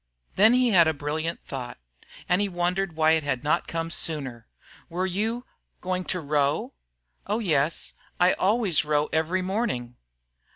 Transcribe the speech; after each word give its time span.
Then 0.35 0.53
he 0.55 0.69
had 0.71 0.87
a 0.87 0.95
brilliant 0.95 1.39
thought, 1.39 1.77
and 2.27 2.41
he 2.41 2.49
wondered 2.49 2.95
why 2.95 3.11
it 3.11 3.21
had 3.23 3.43
not 3.43 3.67
come 3.67 3.91
sooner. 3.91 4.47
"Were 4.89 5.05
you 5.05 5.45
going 5.79 6.05
to 6.05 6.19
row?" 6.19 6.73
"Oh, 7.27 7.37
yes. 7.37 7.93
I 8.19 8.33
always 8.33 8.83
row 8.83 9.09
every 9.13 9.43
morning." 9.43 9.97